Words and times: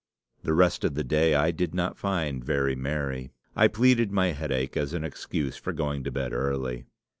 "The 0.41 0.55
rest 0.55 0.83
of 0.83 0.95
the 0.95 1.03
day 1.03 1.35
I 1.35 1.51
did 1.51 1.75
not 1.75 1.95
find 1.95 2.43
very 2.43 2.75
merry. 2.75 3.33
I 3.55 3.67
pleaded 3.67 4.11
my 4.11 4.29
headache 4.31 4.75
as 4.75 4.95
an 4.95 5.03
excuse 5.03 5.57
for 5.57 5.73
going 5.73 6.03
to 6.05 6.11
bed 6.11 6.33
early. 6.33 6.87